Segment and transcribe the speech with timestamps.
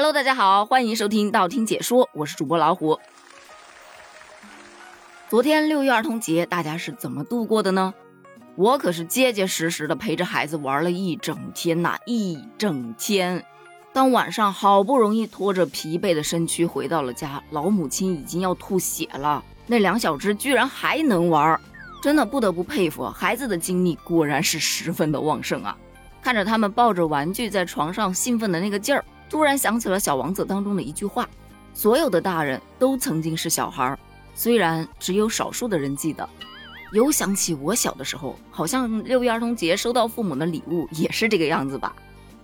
[0.00, 2.98] Hello，大家好，欢迎收听道听解说，我是主播老虎。
[5.28, 7.92] 昨天六一儿童节，大家是怎么度过的呢？
[8.56, 13.44] 我可是结结实实的陪着孩子玩了一整天呐，一整天。
[13.92, 21.60] 当晚上好不容易拖着疲惫的身躯回到了家，老母亲已经要吐血了，那两小只居然还能玩，
[22.02, 25.76] 真的不得不佩服孩子的精力，果然是十分的旺盛啊！
[26.22, 31.26] 看着他们抱着玩具在床上兴奋的那个劲儿，突然想起了《小王子》当中的一句话：
[31.72, 33.96] 所有的大人都曾经是小孩，
[34.34, 36.28] 虽然只有少数的人记得。
[36.92, 41.94] 有想起我小的时候，好像六一儿童节收到父母的礼物也是这个样子吧。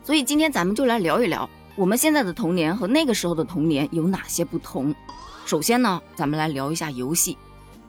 [0.05, 4.95] 所以今天咱们就来聊一聊我们现在的童年和那个时候的童年有哪些不同。
[5.45, 7.37] 首先呢，咱们来聊一下游戏。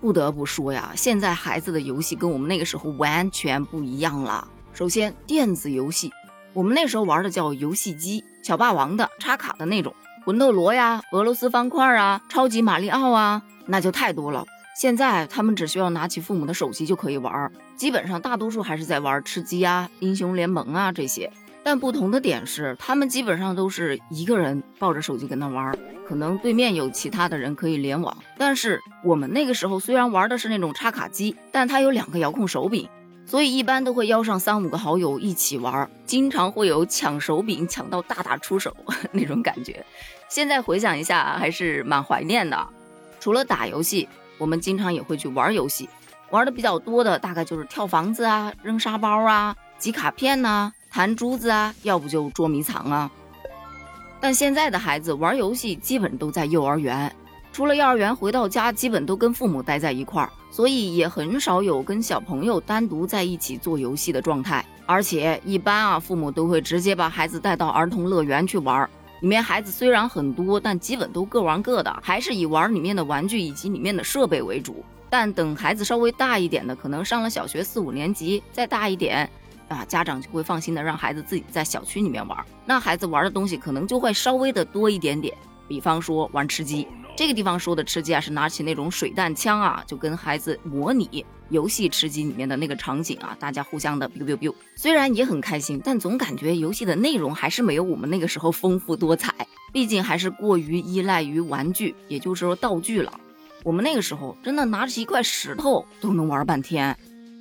[0.02, 4.48] 不得不说呀，现在孩子的游戏跟我们那个时候完全不一样了。
[4.73, 6.12] 首先，电子游戏，
[6.54, 9.93] 我们那时候玩的叫游戏机，小霸王的插卡的那种，
[10.23, 14.45] 魂斗罗呀，俄罗斯方块啊，超级马里奥啊，那就太多了。
[14.73, 21.29] 现在他们只需要拿起父母的手机就可以玩，基本上大多数还是在玩吃鸡啊、英雄联盟啊这些。
[21.62, 28.15] 但不同的点是，他们基本上都是一个人抱着手机跟那玩，可能对面有其他的人可以联网。
[28.37, 32.87] 但是我们那个时候虽然玩的是那种插卡机，但它有两个遥控手柄，
[33.27, 38.75] 所以一般都会邀上三五个好友一起玩，经常会有抢手柄抢到大打出手
[39.11, 39.85] 那种感觉。
[40.29, 42.67] 现在回想一下，还是蛮怀念的。
[43.20, 45.89] 除了打游戏，我们经常也会去玩游戏，
[46.31, 50.71] 玩的比较多的大概就是跳房子啊、扔沙包啊、集卡片呐。
[50.89, 53.11] 弹珠子啊，要不就捉迷藏啊。
[54.20, 57.13] 但现在的孩子玩游戏基本都在幼儿园，
[57.58, 64.63] 除了幼儿园回到家，基本都跟父母待在一块儿，所以也很少有跟小朋友单独在一起做游戏的状态。
[64.86, 68.88] 而且一般啊，父母都会直接把孩子带到儿童乐园去玩儿，
[69.22, 74.85] 里面孩子虽然很多，但基本都各玩各的，还是以玩里面的玩具以及里面的设备为主。
[75.09, 79.28] 但等孩子稍微大一点的，可能上了小学四五年级，再大一点。
[79.67, 85.35] 啊，家长就会放心的让孩子自己在小区里面玩，那孩子玩的东西可能就会稍微的多一点点。
[85.67, 99.33] 比方说玩吃鸡，这个地方说的吃鸡啊，是拿起那种水弹枪啊，就跟孩子模拟游戏吃鸡里面的那个场景啊，大家互相的 biu biu biu，虽然也很开心，但总感觉游戏的内容还是没有我们那个时候丰富多彩，
[99.73, 103.11] 毕竟还是过于依赖于玩具，也就是说道具了。
[103.63, 106.95] 我们那个时候真的拿着一块石头都能玩半天。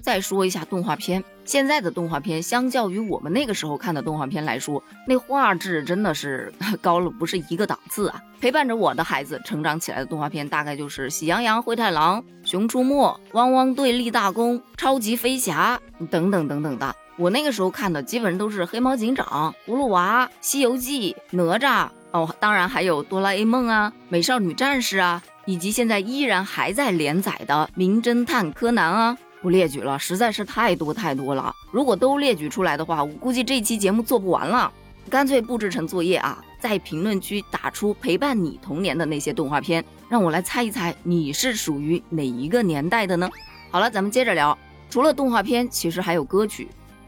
[0.06, 8.22] 再说一下动画片，现在的动画片相较于我们那个时候看的动画片来说，那画质真的是 高了不是一个档次啊！
[8.41, 12.94] 陪伴着我的孩子成长起来的动画片，大概就是《喜羊羊灰太狼》《熊出没》
[13.33, 16.94] 《汪汪队立大功》《超级飞侠》等等等等的。
[17.17, 29.19] 我那个时候看的基本上都是《黑猫警长》《葫芦娃》《西游记》《哪吒》哦，当然还有《哆啦 A 梦》啊，《美少女战士》啊，以及现在依然还在连载的《名侦探柯南》啊。
[29.46, 31.54] 不列举了，实在是太多太多了。
[31.70, 34.72] 如果都列举出来的话，我估计这期节目做不完了。
[35.08, 43.30] 干脆布置成作业啊，在评论区打出陪伴你童年的那些动画片，让我来猜一猜你是属于哪一个年代的呢？
[43.70, 44.58] 好了，咱们接着聊。
[44.90, 46.66] 除了动画片，其实还有歌曲，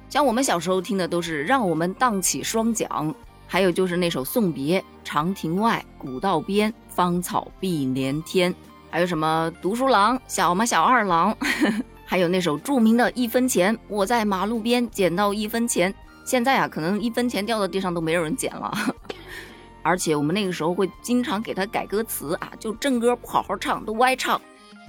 [0.09, 2.89] 像我们小时候听的都是《让我们荡起双桨》，
[3.49, 8.55] 还有就是那首《送别》《长亭外》《古道边》《芳草碧连天》，
[8.93, 11.35] 还有什么《读书郎》《小嘛小二郎》。
[12.11, 15.95] 还有那首著名的一分钱，我在马路边捡到一分钱。
[16.25, 18.73] 现在啊，可能一分钱掉到地上都没有人捡了。
[19.85, 24.41] 而且我们那个时候会经常给他改歌词啊，就正歌不好好唱，都歪唱。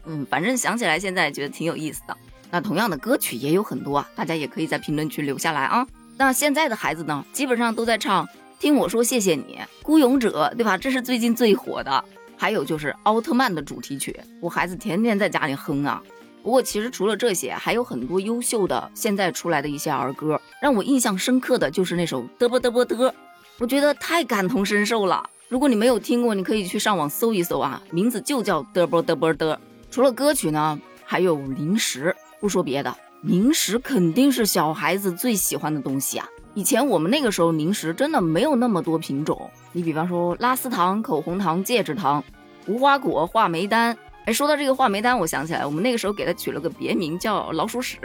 [0.05, 2.15] 嗯，反正想起来现在觉得挺有意思的。
[2.49, 5.85] 那同样的歌曲也有很多啊，大家也可以在评论区留下来啊。
[6.15, 8.25] 那现在的孩子呢，基本上都在唱
[8.59, 10.77] 《听我说谢谢你》《孤勇者》，对吧？
[10.77, 12.01] 这是最近最火的。
[12.37, 16.01] 还有就是奥特曼的主题曲，我孩子天天在家里哼啊。
[16.41, 23.11] 不过，其实除了这些，还有很多优秀的现在出来的一些儿歌，让我印象深刻的就是那首嘚啵嘚啵嘚，
[23.59, 25.29] 我觉得太感同身受了。
[25.49, 29.57] 如果你没有听过，你可以去上网搜一搜啊，名字就叫嘚啵嘚啵嘚。
[29.91, 32.15] 除了歌曲呢，还有零食。
[32.39, 36.25] 不说别的，零食肯定是小孩子最喜欢的东西啊。
[36.53, 42.23] 以前我们那个时候零食真的没有那么多品种，你比方说拉丝糖、口红糖、戒指糖、
[42.65, 43.97] 无花果、话梅丹。
[44.29, 47.97] 哎，说到这个话梅丹，我想起来，我们那个时候给它取了个别名叫老鼠屎，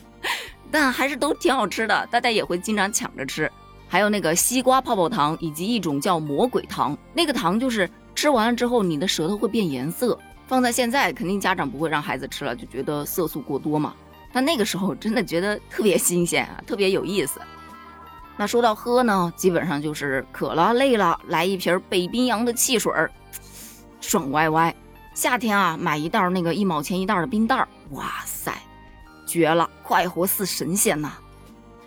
[0.72, 3.52] 但还是都挺好吃的，大家也会经常抢着吃。
[3.86, 10.18] 还有那个西瓜泡泡糖，以及一种叫魔鬼糖，那个糖就是吃完了之后你的舌头会变颜色。
[10.46, 13.94] 放在现在，肯定家长不会让孩子吃了，就觉得色素过多嘛。
[14.32, 17.38] 但那个时候真的觉得特别新鲜啊，特别有意思。
[18.38, 23.10] 那说到喝呢，基本上就是渴了累了，来一瓶北冰洋的汽水儿，
[24.00, 24.74] 爽歪歪。
[25.14, 28.52] 夏天啊，买一袋那个一毛钱一袋的冰袋，哇塞，
[29.26, 31.12] 绝了，快活似神仙呐！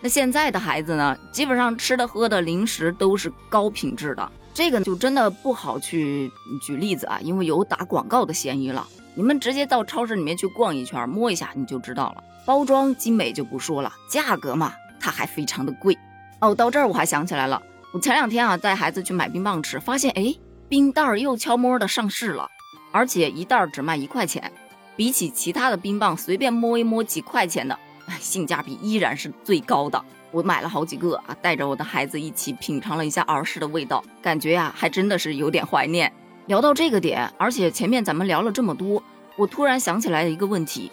[0.02, 6.30] 那现在的孩子呢，基本上吃的喝的零食都是高品质的，这个就真的不好去
[6.62, 8.86] 举例子啊，因为有打广告的嫌疑了。
[9.16, 12.24] 你们直接到超市里面去逛一圈，摸一下你就知道了。
[12.46, 15.98] 包装精美就不说了，价格嘛，它还非常的贵。
[16.42, 17.62] 哦，到这儿我还想起来了，
[17.94, 20.36] 我前两天啊带孩子去买冰棒吃，发现哎，
[20.68, 22.50] 冰袋儿又悄摸的上市了。
[22.94, 24.50] 而且一袋只卖一块钱，
[24.96, 27.78] 比起其他的冰棒随便摸一摸几块钱的，
[28.20, 30.02] 性价比依然是最高的。
[30.32, 36.14] 我买了好几个啊，带着我的孩子一起品尝了一下儿时的味道，感觉呀还真的是有点怀念。
[36.46, 39.02] 聊到这个点，而且前面咱们聊了这么多，
[39.36, 40.92] 我突然想起来一个问题，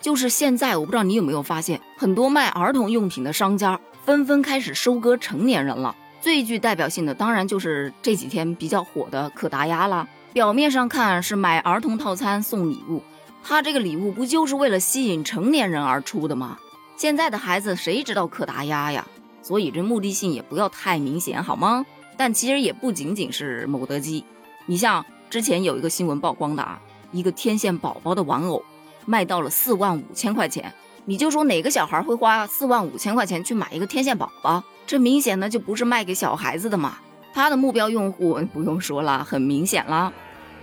[0.00, 5.96] 就是现在我不知道你有没有发现，很多卖儿童用品的商家纷纷开始收割成年人了。
[6.20, 10.06] 最具代表性的当然就是这几天比较火的可达鸭啦。
[10.32, 13.02] 表面上看是买儿童套餐送礼物，
[13.42, 16.56] 他这个礼物不就是为了吸引成年人而出的吗？
[16.96, 19.04] 现在的孩子谁知道可达鸭呀？
[19.42, 21.84] 所以这目的性也不要太明显，好吗？
[22.16, 24.24] 但其实也不仅仅是某德基，
[24.66, 26.80] 你像之前有一个新闻曝光的啊，
[27.10, 28.62] 一个天线宝宝的玩偶
[29.06, 30.72] 卖到了四万五千块钱，
[31.06, 34.62] 你就说哪个小孩会花四万五千块钱去买一个天线宝宝？
[34.86, 36.98] 这明显的就不是卖给小孩子的嘛。
[37.32, 40.12] 他的目标用户不用说了，很明显了，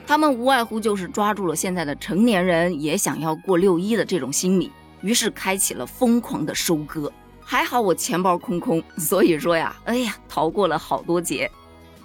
[0.05, 4.71] 他们无外乎就是抓住了现在的成年人也想要过六一的这种心理，
[5.01, 7.11] 于是开启了疯狂的收割。
[7.41, 11.49] 还好我钱包空空，所以说呀，哎呀，逃过了好多劫。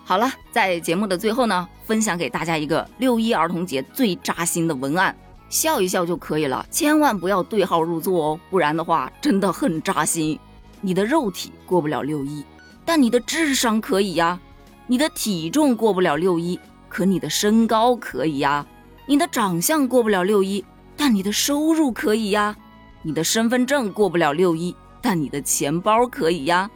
[0.05, 5.17] 好了，在节目的最后呢，分享给大家一个六一儿童节最扎心的文案，
[5.49, 10.39] 笑一笑就可以了，千万不要对号入座哦，不然的话真的很扎心。
[10.81, 12.45] 你的肉体过不了六一，
[12.85, 14.39] 但你的智商可以呀。
[14.87, 16.59] 你的体重过不了六一，
[16.89, 18.65] 可你的身高可以呀；
[19.07, 20.65] 你的长相过不了六一，
[20.97, 22.55] 但你的收入可以呀；
[23.03, 26.71] 你的身份证过不了六一，但你的钱包可以呀。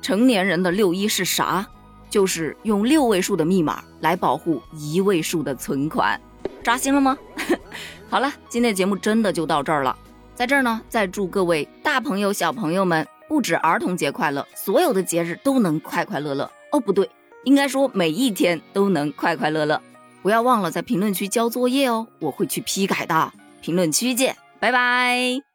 [0.00, 1.66] 成年人的六一是啥？
[2.08, 6.18] 就是用六位数的密码来保护一位数的存款。
[6.62, 7.18] 扎心了吗？
[8.08, 9.94] 好了，今天的节目真的就到这儿了。
[10.34, 16.50] 在这儿呢，再祝各位大朋友、小朋友们，不止儿童节快乐，所有的节日都能快快乐乐。
[16.72, 17.10] 哦，不对。
[17.44, 19.80] 应该说每一天都能快快乐乐，
[20.22, 23.32] 不要忘了在评论区交作业哦，我会去批改的。
[23.60, 25.47] 评论区见，拜拜。